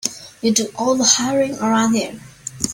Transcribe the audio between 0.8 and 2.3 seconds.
the hiring around here.